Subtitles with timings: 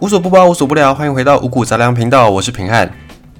[0.00, 2.88] 无所不包，无所不聊，欢迎回到五谷杂粮频道，我是平汉。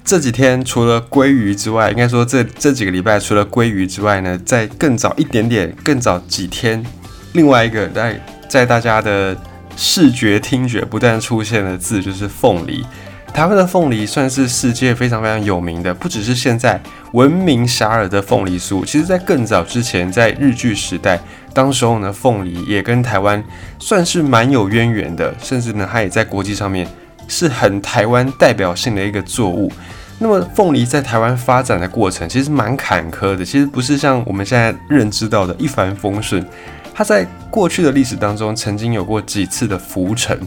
[0.03, 6.85] 这几天除了鲑鱼之外，应该说这这几个礼拜除了鲑鱼之外呢，在更早一点点，更早几天，
[7.31, 8.19] 另外一个在
[8.49, 9.37] 在大家的
[9.77, 12.85] 视觉听觉不断出现的字就是凤梨。
[13.33, 16.81] 台湾的凤梨算是世界非常非常有名的，不只是现在
[17.13, 21.17] 闻名遐迩的凤梨酥，其实在更早之前，在日剧时代，
[21.53, 23.43] 当时候呢，凤梨也跟台湾
[23.79, 26.87] 算是蛮有渊源的，甚至呢，它也在国际上面
[27.27, 29.71] 是很台湾代表性的一个作物。
[30.19, 36.45] 那么，凤梨在台湾发展的过程其实蛮坎坷的，其实不是像我们现在认知到的一帆风顺，
[36.93, 40.37] 它在过去的历史当中曾经有过几次的浮沉。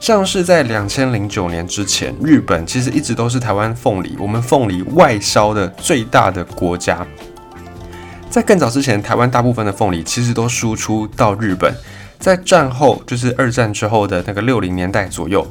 [0.00, 7.06] 像是在两千零九年之前，日本其实一直都是台湾凤梨，我们凤梨外销的最大的国家。
[8.32, 11.70] 在更早之前，台湾大部分的凤梨其实都输出到日本。
[12.18, 15.46] 在战后，就是二战之后的那个六零年代左右，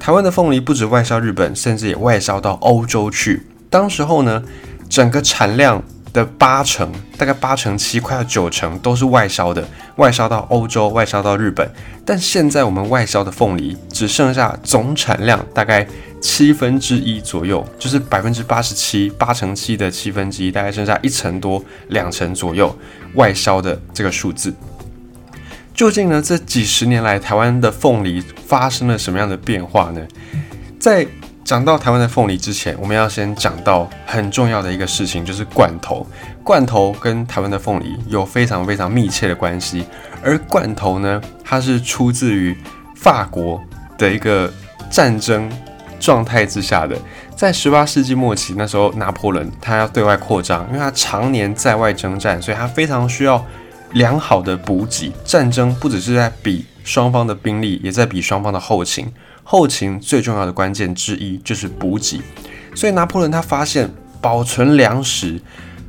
[0.00, 3.46] 台湾的凤梨不止外销日本，甚至也外销到欧洲去。
[3.70, 4.42] 当时候呢，
[4.90, 5.80] 整个产量。
[6.14, 11.68] 的八成，大概八成七，快要九成都是外销的，外销到欧洲，外销到日本。
[12.06, 15.86] 但现在我们外销的凤梨只剩下总产量大概
[16.22, 22.74] 七分之一左右，就是百分之八十七，八成七的七分之一，大概剩下一成多、两成左右
[23.14, 24.54] 外销的这个数字。
[25.74, 26.22] 究竟呢？
[26.22, 30.00] 这几十年来，台湾的凤梨发生了什么样的变化呢？
[30.78, 31.04] 在
[31.44, 36.06] 讲到台湾的凤梨之前，我们要先讲到很重要的一个事情，就是罐头。
[36.42, 39.84] 罐头跟台湾的凤梨有非常非常密切的关系。
[40.22, 42.56] 而罐头呢，它是出自于
[42.96, 43.62] 法国
[43.98, 44.50] 的一个
[44.90, 45.50] 战争
[46.00, 46.96] 状态之下的。
[47.36, 53.44] 在十八世纪末期，那时候拿破仑他要对外扩张，因为他常年在外征战，所以他非常需要
[53.92, 55.12] 良好的补给。
[55.26, 59.12] 战争不只是在比双方的兵力，也在比双方的后勤。
[59.44, 62.20] 后勤最重要的关键之一就是补给，
[62.74, 63.88] 所以拿破仑他发现
[64.20, 65.40] 保存粮食，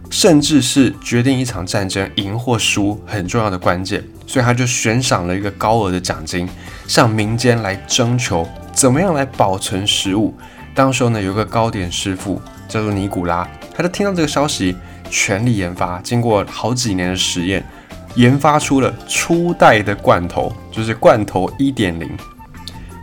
[0.09, 6.47] 甚至是决定一场战争赢或输很重要的关键，所以他就悬赏了一个高额的奖金，
[6.85, 10.35] 向民间来征求怎么样来保存食物。
[10.73, 14.75] 当时候呢，有个糕点师傅叫做尼古拉，他就听到这个消息，
[15.09, 17.65] 全力研发，经过好几年的实验，
[18.15, 22.09] 研发出了初代的罐头，就是罐头一点零。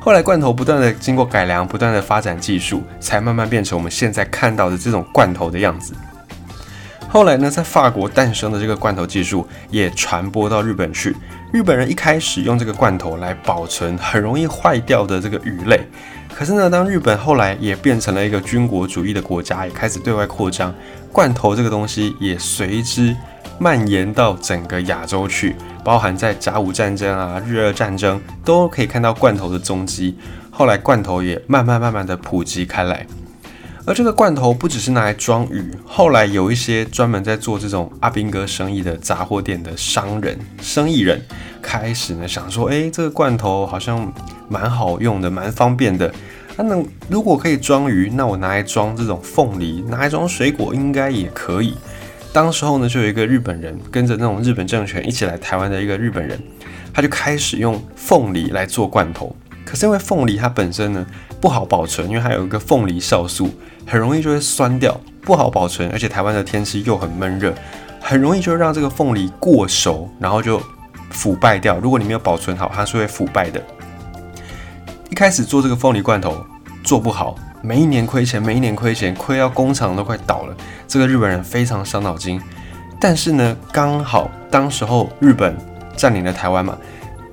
[0.04, 5.94] 后来罐头不断的经过改良，不断的发展技术，才慢慢变成我们现在看到的这种罐头的样子。
[7.08, 11.14] 后来呢，在法国诞生的这个罐头技术也传播到日本去。
[11.52, 15.80] 日本人一开始用这个罐头来保存很容易坏掉的这个鱼类，
[16.34, 20.74] 可是呢，当日本后来也变成了一个军国主义的国家，也开始对外扩张，
[21.12, 23.14] 罐头这个东西也随之。
[23.58, 25.54] 蔓延到整个亚洲去，
[25.84, 30.16] 包含在甲午战争啊、日俄战争，都可以看到罐头的踪迹。
[30.50, 33.06] 后来罐头也慢慢慢慢的普及开来。
[33.84, 41.20] 而这个罐头不只是拿来装鱼，后来有一些专门在做这种阿兵哥生意的杂货店的商人、生意人，
[41.60, 44.12] 开始呢想说，哎，这个罐头好像
[44.48, 46.12] 蛮好用的，蛮方便的。
[46.56, 51.74] 那如果可以装鱼，那我拿来装这种凤梨，拿来装水果，应该也可以。
[52.32, 56.40] 当时候呢，就有一个日本人跟着那种日本政权一起来台湾的一个日本人，
[56.92, 59.36] 他就开始用凤梨来做罐头。
[59.66, 61.06] 可是因为凤梨它本身呢
[61.40, 63.50] 不好保存，因为它有一个凤梨酵素，
[63.86, 65.88] 很容易就会酸掉，不好保存。
[65.90, 67.54] 而且台湾的天气又很闷热，
[68.00, 70.60] 很容易就让这个凤梨过熟，然后就
[71.10, 71.78] 腐败掉。
[71.78, 73.62] 如果你没有保存好，它是会腐败的。
[75.10, 76.44] 一开始做这个凤梨罐头
[76.82, 77.36] 做不好。
[77.64, 80.56] 每一年亏钱，每一年亏钱，亏到工厂都快倒了。
[80.88, 82.40] 这个日本人非常伤脑筋。
[83.00, 85.56] 但是呢，刚好当时候日本
[85.96, 86.76] 占领了台湾嘛，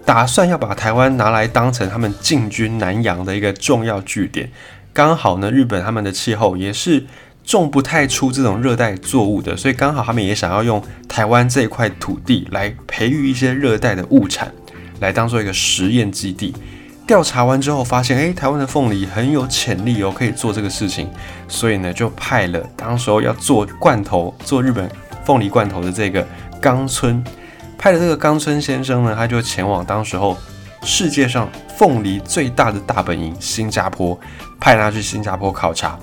[0.06, 4.52] 打算要把台湾拿来当成他们进军南洋的一个重要据点。
[4.94, 7.06] 刚好呢，日本他们的气候也是
[7.44, 14.52] 种不太出这种热带作物的，所以刚好他们也想要用台湾这一块土地来培育一些热带的物产，
[15.00, 16.54] 来当做一个实验基地。
[17.10, 21.10] 调查完之后发现，哎，台湾的凤梨很有潜力哦，可以做这个事情，
[21.48, 24.88] 所以呢，就派了当时候要做罐头、做日本
[25.26, 26.24] 凤梨罐头的这个
[26.62, 27.24] 冈村，
[27.80, 30.38] 派了这个冈村先生呢，他就前往当时候
[30.84, 34.16] 世界上凤梨最大的大本营新加坡，
[34.60, 35.98] 派他去新加坡考察。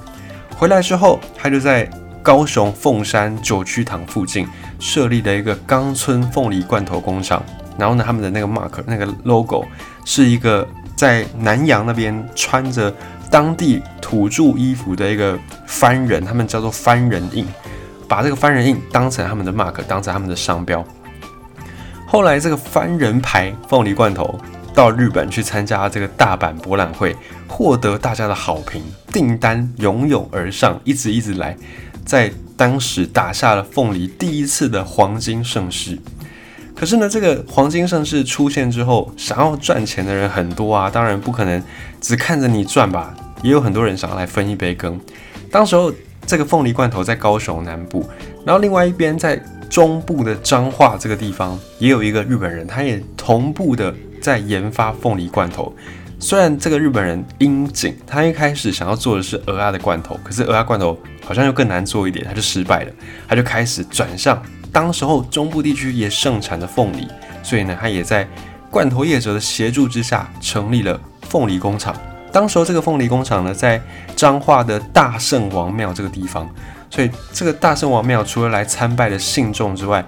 [0.56, 1.88] 回来之后，他就在
[2.20, 4.44] 高雄凤山九曲堂附近
[4.80, 7.40] 设立了一个冈村凤梨罐头工厂，
[7.78, 9.64] 然后呢，他们的那个 mark 那个 logo
[10.04, 10.66] 是一个。
[10.96, 12.92] 在南洋那边穿着
[13.30, 17.46] 当地土著衣服的一个番人，他们叫做番人印，
[18.08, 20.84] 把这个番人印当成他们的 mark，当成他们的商标。
[22.06, 24.40] 后来这个番人牌凤梨罐头
[24.72, 27.14] 到日本去参加这个大阪博览会，
[27.46, 28.82] 获得大家的好评，
[29.12, 31.56] 订单涌涌而上，一直一直来，
[32.06, 35.98] 在当时打下了凤梨第一次的黄金盛世。
[36.76, 41.60] 可是呢，这个黄金盛世出现之后，想要赚钱的人很多啊，当然不可能
[42.02, 45.00] 只看着你赚吧，也有很多人想要来分一杯羹。
[45.50, 45.90] 当时候
[46.26, 48.06] 这个凤梨罐头在高雄南部，
[48.44, 55.74] 然后另外一边在中部的彰化这个地方，也有一个日本人，他也同步的在研发凤梨罐头。
[56.18, 62.92] 虽然这个日本人樱井，他一开始想要做的是鹅鸭的罐头，可是鹅鸭罐头好像又更难做一点，他就失败了，
[63.26, 64.42] 他就开始转向。
[64.76, 67.08] 当时候中部地区也盛产的凤梨，
[67.42, 68.28] 所以呢，他也在
[68.70, 71.96] 罐头业者的协助之下成立了凤梨工厂。
[72.30, 73.80] 当时候这个凤梨工厂呢，在
[74.14, 76.46] 彰化的大圣王庙这个地方，
[76.90, 80.04] 所以这个大圣王庙除了来参拜的信众之外，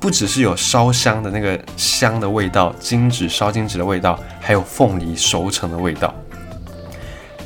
[0.00, 6.12] 不只是有烧香的那个香的味道，金纸烧金纸的味道，还有凤梨熟成的味道。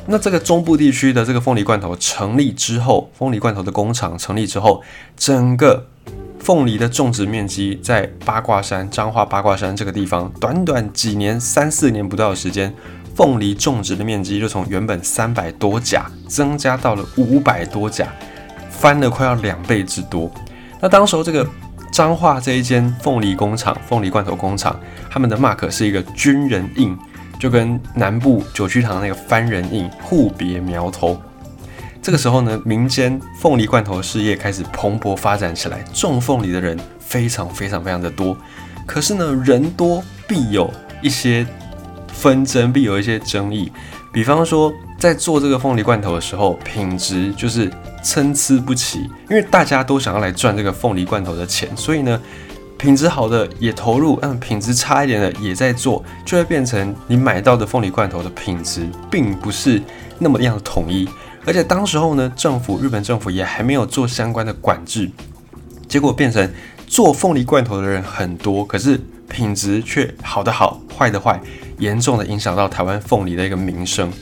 [0.06, 4.82] 那这个中部地区的这个凤梨罐头成立之后，凤梨罐头的工厂成立之后，
[5.14, 5.86] 整个
[6.42, 12.74] 凤梨的种植面积在八卦山彰化八卦山这个地方，短短几年三四年不到的时间，
[13.14, 18.08] 凤梨种植的面积就从原本三百多甲增加到了五百多甲，
[18.68, 20.28] 翻了快要两倍之多。
[20.80, 21.48] 那当时候这个
[21.92, 24.76] 彰化这一间凤梨工厂、凤梨罐头工厂，
[25.08, 26.98] 他们的 mark 是一个军人印。
[27.38, 31.20] 就跟南部九曲堂那个番人印互别苗头，
[32.02, 38.36] 这个时候呢，民间凤梨罐头事业开始蓬勃发展起来，种凤梨的人非常非常非常的多。
[38.84, 40.68] 可是呢，人多必有
[41.00, 41.46] 一些
[42.12, 43.70] 纷争，必有一些争议。
[44.12, 47.70] 比方说，在做这个凤梨罐头的时候，品质就是
[48.02, 48.98] 参差不齐，
[49.30, 52.20] 因为大家都想要来赚这个凤梨罐头的钱，所以呢。
[52.78, 59.80] 品质好的也投入，嗯，品质差一点的也在做，就会变成你买到的凤梨罐头的品质并不是
[60.18, 61.08] 那么样的统一。
[61.44, 65.10] 而且当时候呢，政府日本政府也还没有做相关的管制，
[65.88, 66.50] 结果变成
[66.86, 71.40] 做凤梨罐头的人很多，可是品质却好的好，坏的坏，
[71.78, 74.12] 严重的影响到台湾凤梨的一个名声。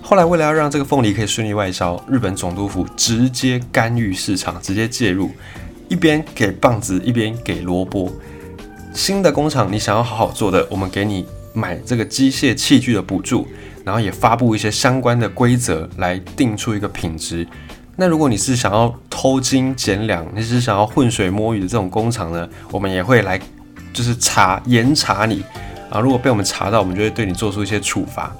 [0.00, 5.30] 后来为了要让这个凤梨可以顺利外销，日本总督府直接干预市场，直接介入。
[5.88, 8.10] 一边给棒子，一边给萝卜。
[8.94, 13.46] 新的工厂，你想要好好做的，我们给你买这个机械器具的补助，
[13.84, 17.46] 然后也发布一些相关的规则来定出一个品质。
[17.96, 23.38] 那如果你是想要偷斤减两，你是想要浑水摸鱼的这种工厂呢，我们也会来
[23.92, 25.44] 就是查严查你
[25.90, 26.00] 啊。
[26.00, 28.34] 如果被我们查到，我们就会对你做出一些处罚。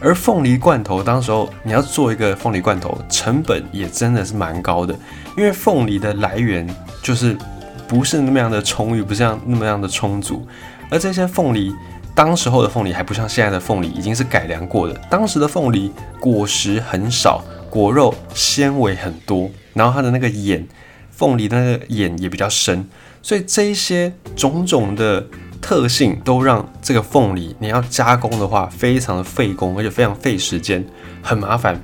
[0.00, 4.94] 而凤梨罐头，当时候你要做一个凤梨罐头，成本也真的是蛮高的，
[5.36, 6.68] 因为凤梨的来源
[7.02, 7.38] 就是
[7.86, 10.46] 不是那么样的充裕，不像那么样的充足。
[10.90, 11.72] 而这些凤梨，
[12.14, 14.94] 当时候的凤梨还不像现在的凤梨，已经是改良过的。
[15.10, 20.66] 当时的凤梨果实很少，果肉纤维很多，然后它的那个眼，
[21.10, 22.88] 凤梨的那个眼也比较深，
[23.22, 25.26] 所以这一些种种的。
[25.64, 30.84] 特性都让这个凤梨，你要加工的话，非常的费工，而且非常费时间，
[31.22, 31.80] 很麻烦。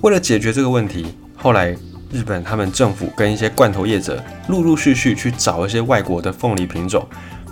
[0.00, 1.06] 为了解决这个问题，
[1.36, 1.76] 后来
[2.10, 7.06] 日本他们政府跟一些罐头业者陆陆续续去找一些外国的凤梨品种。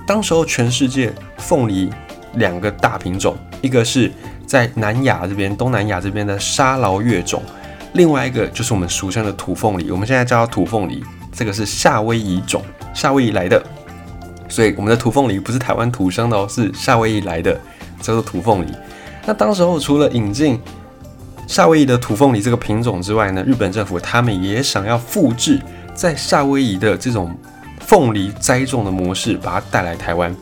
[0.06, 1.90] 当时候全世界凤梨
[2.34, 4.10] 两个大品种，一个是
[4.46, 7.42] 在南亚这边、东南亚这边的沙劳越种，
[7.94, 13.62] 另外一个就是我们俗称的土凤梨，我们现在叫它土凤梨，这个是夏威夷种，夏威夷来的。
[14.48, 17.58] 所以我们的土凤梨不是台湾土生的哦，是夏威夷来的，
[18.00, 18.70] 叫做土凤梨。
[19.24, 20.60] 那当时候除了引进
[21.46, 25.60] 夏威夷的土凤梨这个品种之外呢，日本政府他们也想要复制
[25.94, 27.34] 在夏威夷的这种
[27.92, 30.34] 凤梨栽种的模式，把它带来台湾。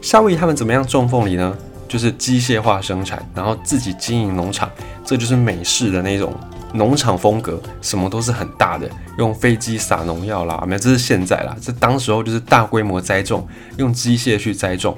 [0.00, 1.54] 夏威夷他们怎么样种凤梨呢？
[1.86, 4.70] 就是机械化生产，然后自己经营农场，
[5.04, 6.32] 这就是美式的那种。
[6.72, 11.54] 农场风格，什么都是很大的，用飞机撒农药啦，没有，这是现在啦。
[11.60, 13.46] 这当时候就是大规模栽种，
[13.76, 14.96] 用机械去栽种。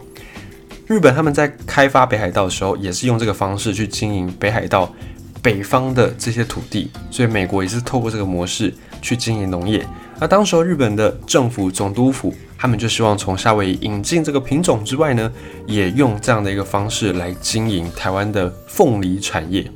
[0.86, 4.94] 日本他们在开发北海道的时候，也是用这个方式去经营北海道
[5.42, 8.72] 北方的这些土地，所以美国也是透过这个模式
[9.02, 9.84] 去经营农业。
[10.18, 15.30] 那当时候日本的政府总督府，他们就希望从夏威夷引进这个品种之外呢，
[15.66, 19.70] 也用这样的一个方式来经营台湾的凤梨产业。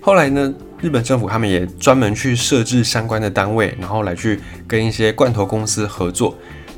[0.00, 0.54] 后来呢？
[0.80, 6.32] 日本政府他们也专门去设置相关的单位，然后来去跟一些罐头公司合作，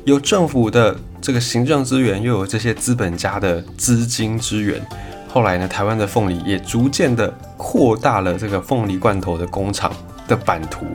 [0.05, 4.83] 有政府的这个行政资源，又有这些资本家的资金支援。
[5.27, 9.93] 后来呢，台湾的凤梨也逐渐的扩大了这个凤梨罐头的工厂
[10.27, 10.87] 的版图。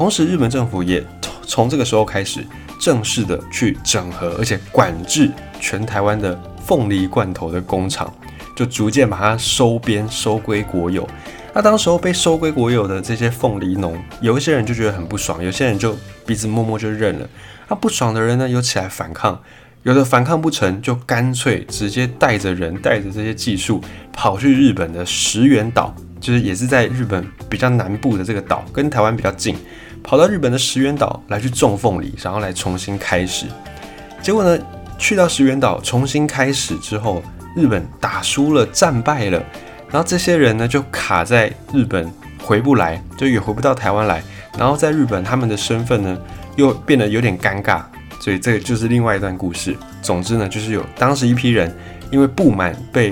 [0.00, 1.04] 同时，日本政府也
[1.46, 2.42] 从这个时候开始
[2.78, 5.30] 正式的去整合，而且管制
[5.60, 8.10] 全台湾的凤梨罐头的工厂，
[8.56, 11.06] 就逐渐把它收编收归国有。
[11.52, 17.28] 那当时候被收归国有的这些凤梨农，有一些人就觉得很不爽，有些人就鼻子默默就认了。
[17.68, 19.38] 那不爽的人呢，又起来反抗，
[19.82, 23.82] 有的反抗不成就干脆直接带着人带着这些技术
[24.14, 29.54] 跑去日本的石垣岛，就是也是在日本比较南部的这个岛，跟台湾比较近，
[30.02, 33.46] 跑到日本的石垣岛来去种凤梨，然后来重新开始。
[34.22, 34.62] 结果呢，
[34.98, 37.22] 去到石垣岛重新开始之后，
[37.56, 39.42] 日本打输了，战败了。
[39.90, 42.10] 然后这些人呢，就卡在日本
[42.42, 44.22] 回不来，就也回不到台湾来。
[44.58, 46.18] 然后在日本，他们的身份呢，
[46.56, 47.82] 又变得有点尴尬。
[48.20, 49.76] 所以这个就是另外一段故事。
[50.02, 51.74] 总之呢，就是有当时一批人
[52.10, 53.10] 因为不满被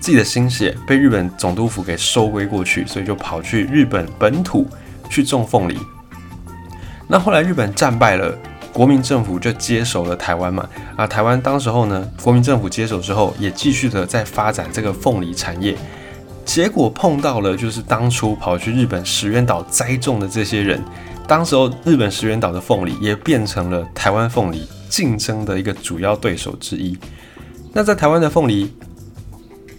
[0.00, 4.66] 自己的心血被日本总督府给收归过去，所以就跑去日本本土
[5.08, 5.78] 去种凤梨。
[7.12, 8.34] 那后来日本战败了，
[8.72, 10.66] 国民政府就接手了台湾嘛。
[10.96, 15.76] 啊，台湾当时候呢，国民政府接手之后，也继续的在发展这个凤梨产业。
[16.42, 20.82] 结果碰到了，就是当初跑去日本石垣岛栽种的这些人，
[21.28, 26.96] 当时候日本石垣岛的凤梨也变成了台湾凤梨竞争的一个主要对手之一。
[27.74, 28.72] 那在台湾的凤梨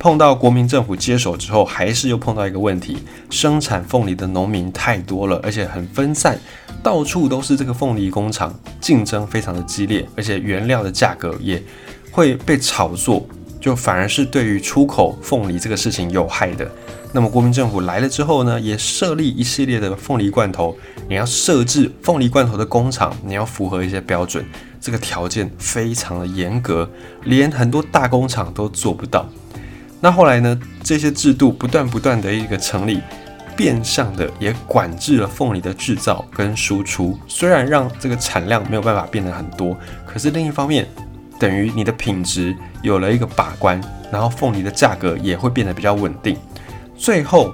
[0.04, 2.98] 碰到国民政府接手之后，还是又碰到一个问题：
[3.30, 6.38] 生产凤梨的农民太多了，而且很分散，
[6.84, 11.64] 到处都是这个凤梨工厂，竞争非常的激烈，而且原料的价格也
[12.12, 13.26] 会被炒作。
[13.62, 16.70] 就反而是对于出口凤梨这个事情有害的。
[17.14, 20.76] 那么国民政府来了之后呢，也设立一系列的凤梨罐头，
[21.08, 24.46] 你要设置凤梨罐头的工厂，你要符合一些标准，
[24.82, 26.90] 这个条件非常的严格，
[27.24, 29.26] 连很多大工厂都做不到。
[30.04, 33.00] 那后来呢，这些制度不断不断的一个成立，
[33.56, 37.18] 变相的也管制了凤梨的制造跟输出。
[37.26, 40.86] 虽然让这个产量没有办法变得很多，可是另一方面。
[41.40, 43.82] 等于你的品质有了一个把关，
[44.12, 46.38] 然后凤梨的价格也会变得比较稳定。
[46.96, 47.54] 最后，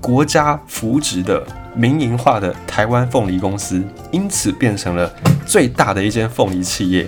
[0.00, 5.12] 国家扶植的民营化的台湾凤梨公司，因此变成了
[5.44, 7.06] 最大的一间凤梨企业。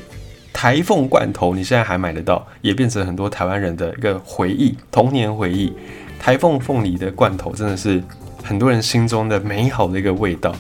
[0.61, 5.73] 台凤罐头你现在还买得到，也变成很多台湾人的一个回忆，童年回忆。
[6.19, 8.03] 台凤凤梨的罐头真的是
[8.43, 10.53] 很多人心中的美好的一个味道。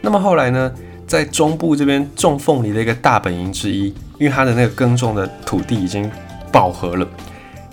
[0.00, 0.72] 那么后来呢，
[1.06, 3.94] 在中部这边种凤梨的一个大本营之一。
[4.18, 6.10] 因为它的那个耕种的土地已经
[6.50, 7.06] 饱和了，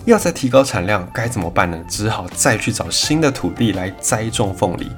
[0.06, 1.84] 要再提高产量该怎么办呢？
[1.88, 4.92] 只好再去找新的土地来栽种凤梨。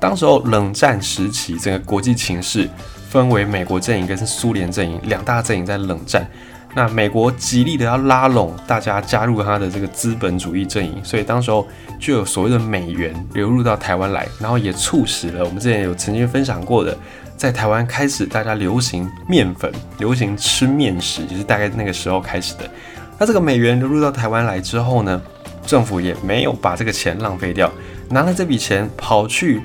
[0.00, 2.68] 当时候冷战时期，整个国际情势
[3.10, 6.26] 分为美国阵营跟苏联阵营两大阵营在冷战。
[6.74, 11.66] 那美国极力的要拉拢大家加入他的这个资本主义阵营，所以当时候
[11.98, 16.96] 就有所谓的美元流入到台湾来，然后也促使了我们之前有曾经分享过的。
[17.36, 22.70] 在台湾开始，大家流行面粉，流行吃面食，就是大概那个时候开始的。
[23.18, 25.20] 那这个美元流入到台湾来之后呢，
[25.66, 27.72] 政府也没有把这个钱浪费掉，
[28.10, 29.62] 拿了这笔钱跑去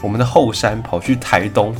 [0.00, 1.74] 我们的后山，跑去台东，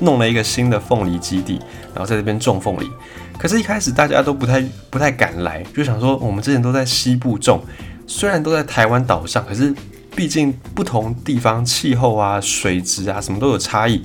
[0.00, 1.60] 弄了一个新的凤梨基地，
[1.92, 2.90] 然后在这边种凤梨。
[3.38, 7.62] 可是，一开始大家都不太不太敢来，就想说，我们之前都在西部种，
[8.06, 9.74] 虽然都在台湾岛上，可是
[10.14, 14.02] 毕竟不同地方气候啊、水质啊，什么都有差异。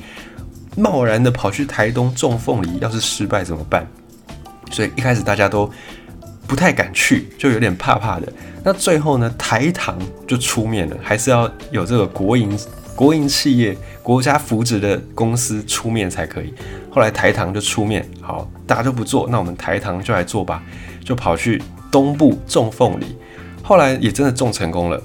[0.76, 3.86] 贸然的跑去台东种凤梨，要是失败怎么办？
[4.72, 5.70] 所以一开始大家都
[6.48, 8.32] 不太敢去，就有点怕怕的。
[8.64, 12.58] 那最后呢，台糖就出面了，还是要有这个国营
[13.00, 16.54] 国营企业、国家扶植的公司出面才可以。
[16.92, 20.62] 后来台糖就出面，好，大家都不做，那我们台糖就来做吧，
[21.02, 23.06] 就跑去东部种凤梨。
[23.64, 25.02] 后来也真的种成功了，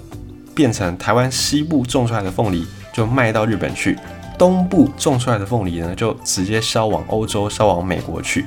[0.57, 3.97] 变成台湾西部种出来的凤梨就卖到日本去。
[4.37, 8.45] 东部种出来的凤梨呢，就直接销往欧洲、销往美国去。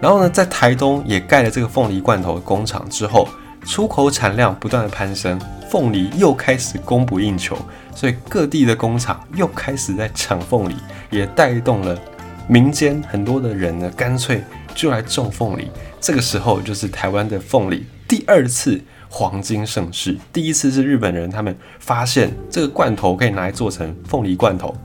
[0.00, 3.26] 然后呢，在台东也盖了这个凤梨罐头工厂之后，
[3.64, 5.40] 出口产量不断的攀升，
[5.70, 7.56] 凤梨又开始供不应求，
[7.94, 10.74] 所以各地的工厂又开始在抢凤梨，
[11.10, 11.98] 也带动了
[12.46, 14.44] 民间很多的人呢，干脆
[14.74, 15.68] 就来种凤梨。
[16.00, 18.78] 这个时候就是台湾的凤梨第二次
[19.08, 20.16] 黄金盛世。
[20.32, 24.76] 第一次是日本人他们发现这个罐头可以拿来做成凤梨罐头。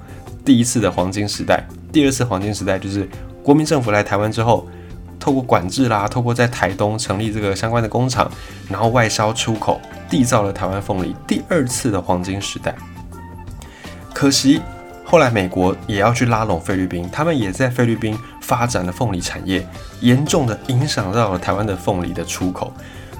[0.46, 3.08] 第一次的黄金时代，第二次黄金时代就是
[3.44, 4.66] 国民政府来台湾之后，
[5.20, 8.32] 透过管制啦，透过在台东成立这个相关的工厂，
[8.70, 12.74] 然后外销出口，缔造了台湾凤梨第二次的黄金时代。
[14.14, 14.62] 可惜
[15.04, 19.68] 后来美国也要去拉拢菲律宾，他们也在菲律宾发展了凤梨产业，
[20.02, 22.72] 严重的影响到了台湾的凤梨的出口。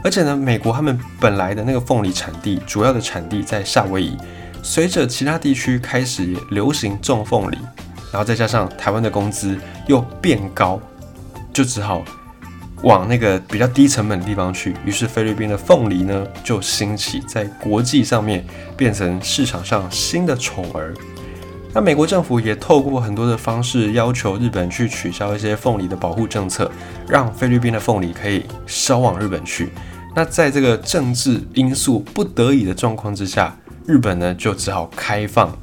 [0.02, 4.16] 而且呢，美国他们本来的那个凤梨产地，主要的产地在夏威夷。
[4.62, 7.58] 随着其他地区开始流行种凤梨，
[8.12, 10.80] 然后再加上台湾的工资又变高，
[11.54, 12.04] 就只好
[12.84, 18.46] 往那个比较低成本的地方去，于是菲律宾的凤梨呢就兴起，在国际上面
[18.78, 20.94] 变成市场上新的宠儿。
[21.74, 26.72] 那美国政府也透过很多的方式要求日本去取消一些凤梨的保护政策，
[27.08, 29.70] 让菲律宾的凤梨可以销往日本去。
[30.16, 35.56] 那在这个政治因素不得已的状况之下，日本呢就只好开放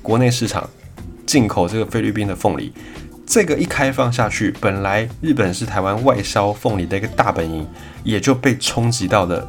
[0.00, 0.66] 国内市场
[1.26, 2.72] 进口这个菲律宾的凤梨。
[3.30, 7.64] 这个一开放下去，本来日本是台湾外销凤梨的一个大本营，
[8.02, 9.48] 也就被冲击到了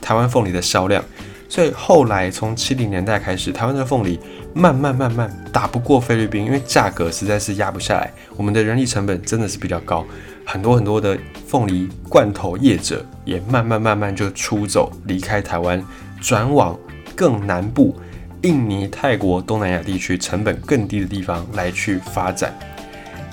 [0.00, 1.04] 台湾凤梨的销量。
[1.46, 4.18] 所以后来从七零年代开始，台湾的凤梨
[4.54, 10.02] 慢慢慢慢打不过菲律宾，因为价格实在是压不下来，我们的人力成本真的是比较高，
[10.46, 15.84] 很多很多的凤梨罐头业者也慢慢慢慢就出走，离开台湾，
[16.18, 16.74] 转往
[17.14, 17.94] 更南部
[18.40, 22.54] 印尼、泰国、东南亚地区成本更低的地方来去发展。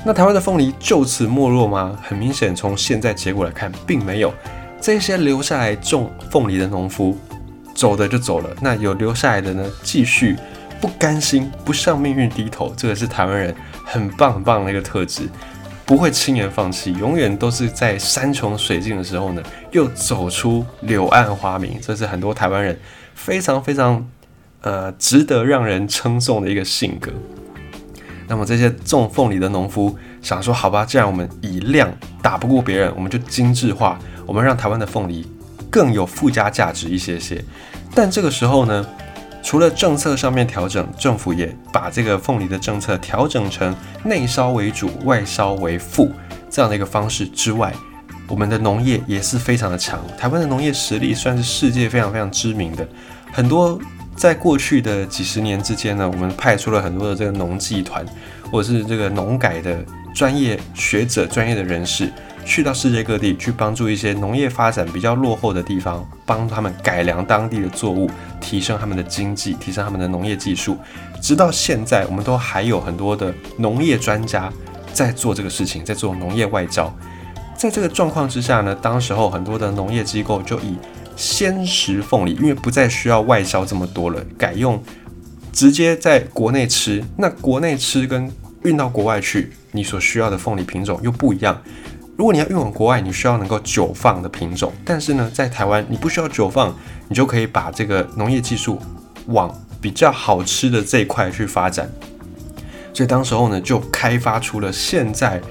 [0.05, 1.97] 那台湾的凤梨就此没落吗？
[2.03, 4.33] 很明显，从现在结果来看，并没有。
[4.81, 7.17] 这些留下来种凤梨的农夫
[7.73, 9.65] 走的就走了，那有留下来的呢？
[9.81, 10.35] 继续
[10.81, 13.55] 不甘心，不向命运低头，这个是台湾人
[13.85, 15.29] 很棒很棒的一个特质，
[15.85, 19.41] 不会轻言放弃，永远都是在山穷水尽的时候呢，
[19.71, 21.79] 又走出柳暗花明。
[21.81, 22.77] 这是很多台湾人
[23.15, 24.05] 非常非常
[24.59, 27.09] 呃值得让人称颂的一个性格。
[28.27, 35.27] 那么这些种凤梨的农夫想说：“好吧，既然我们以量打不过别人，我们就精致化，我们让台湾的凤梨
[35.69, 37.43] 更有附加价值一些些。”
[37.93, 38.85] 但这个时候呢，
[39.43, 46.11] 除了政策上面调整，政府也把这个凤梨的政策调整成内销为主、外销为辅
[46.49, 47.73] 这样的一个方式之外，
[48.27, 49.99] 我们的农业也是非常的强。
[50.17, 52.87] 台湾的农业实力算是世界非常非常知名的，
[53.31, 53.79] 很多。
[54.15, 58.05] 在过去的几十年之间呢，我们派出了很多的这个农技团，
[58.51, 62.11] 或者是这个农改的专业学者、专业的人士，
[62.45, 70.77] 去到世界各地去帮助一些农业发展比较落后的地方，帮他们改良当地的作物，提升他们的经济，提升他们的农业技术。
[71.21, 74.51] 直到现在，我们都还有很多的农业专家
[74.93, 76.93] 在做这个事情，在做农业外交。
[77.55, 80.75] 在这个状况之下呢，当时候很多的农业机构就以
[81.23, 84.83] 鲜食凤梨，因为不再需要外销这么多了，改用
[85.53, 87.01] 直接在国内吃。
[87.17, 88.29] 那国内吃跟
[88.63, 91.61] 运到国外去，你所需要的凤梨品种又不一样。
[92.17, 96.75] 如果你要运往国外，你需要能够久放的品种，但是呢，在台湾你不需要久放，
[97.07, 98.77] 你就可以把这个农业技术
[99.27, 101.89] 往比较好吃的这一块去发展。
[102.93, 105.41] 所以当时候呢，就开发出了现在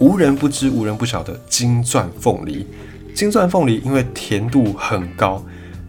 [0.00, 2.66] 无人不知、无人不晓的金钻凤梨。
[3.20, 5.44] 金钻凤梨因为甜度很高，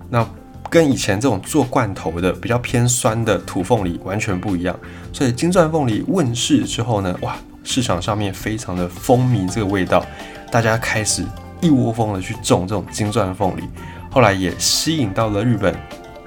[0.09, 0.27] 那
[0.69, 4.77] 跟以前这种做罐头的比较偏酸的土凤梨完全不一样。
[5.13, 10.05] 所以金钻凤梨问世之后呢，哇，市场上面非常的风靡这个味道，
[10.51, 11.23] 大家开始
[11.61, 13.63] 一窝蜂的去种这种金钻凤梨。
[14.09, 15.73] 后来也吸引到了日本，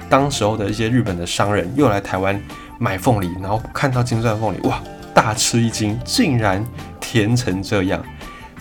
[0.08, 2.40] 当时候的一些日本的商人又来台湾
[2.78, 6.64] 买凤梨，然后看到金钻凤梨，哇，大吃一惊，竟然
[6.98, 8.02] 甜成这样。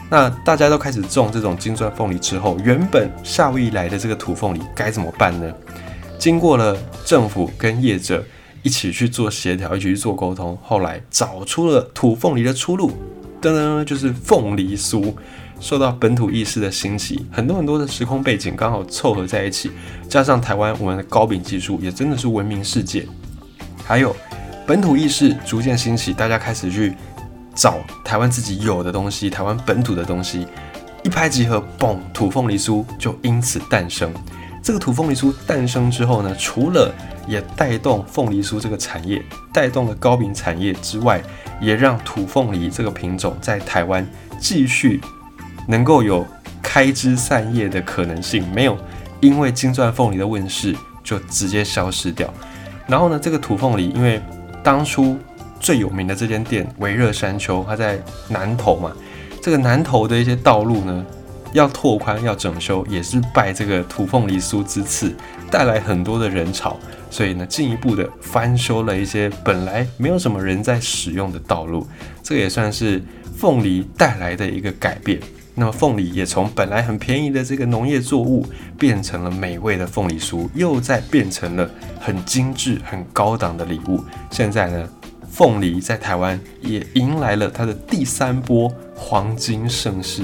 [0.09, 5.51] 那大家都开始种这种金钻凤梨之后，原本夏威夷来的这个土凤梨该怎么办呢？
[6.19, 8.23] 经过了政府跟业者
[8.61, 12.91] 一起去做协调，一起去做沟通，后来找出了土凤梨的出路，
[13.41, 15.13] 噔噔，就是凤梨酥。
[15.59, 19.71] 受到本土意识的兴起，很多很多的时空背景刚好凑合在一起，
[20.09, 23.07] 加上台湾我们的糕饼技术也真的是闻名世界，
[23.83, 24.13] 还有
[24.67, 26.93] 本土意识逐渐兴起，大家开始去。
[27.55, 30.47] 找台湾自己有的东西，台湾本土的东西，
[31.03, 34.11] 一拍即合，嘣，土凤梨酥就因此诞生。
[34.61, 36.93] 这个土凤梨酥诞生之后呢，除了
[37.27, 39.21] 也带动凤梨酥这个产业，
[39.53, 41.21] 带动了糕饼产业之外，
[41.61, 44.05] 也让土凤梨这个品种在台湾
[44.39, 45.01] 继续
[45.67, 46.25] 能够有
[46.61, 48.77] 开枝散叶的可能性，没有
[49.19, 52.33] 因为金钻凤梨的问世就直接消失掉。
[52.87, 54.21] 然后呢，这个土凤梨因为
[54.63, 55.17] 当初。
[55.63, 57.97] 最有名的这间店维热山丘，它在
[58.27, 58.91] 南投嘛。
[59.41, 61.05] 这个南投的一些道路呢，
[61.53, 65.15] 要拓宽、要整修，也是拜这个土凤梨酥之赐，
[65.49, 66.77] 带来很多的人潮。
[67.09, 71.87] 所以呢，进一步的翻修了一些本来没有什么人在使用的道路。
[72.21, 73.01] 这也算是
[73.37, 75.17] 凤梨带来的一个改变。
[75.55, 78.45] 那么凤梨也从本来很便宜的这个农业作物，
[78.77, 84.03] 变成了美味的凤梨酥，又再变成了很精致、很高档的礼物。
[84.29, 84.89] 现在呢？
[85.33, 90.21] 凤梨在台湾也迎来了它的第三波黄金盛世，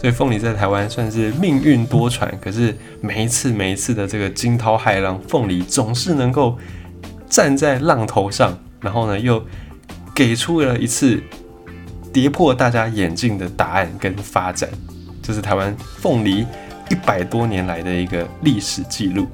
[0.00, 2.26] 所以凤梨在台湾算是命运多舛。
[2.40, 6.56] 可是每一次每一次的这个惊涛骇浪，凤梨总是能够
[7.28, 9.44] 站在浪头上，然后呢又
[10.14, 11.22] 给出了一次
[12.10, 14.66] 跌破大家眼镜的答案跟发展。
[15.22, 16.46] 这是台湾凤梨
[16.88, 19.28] 一百多年来的一个历史记录。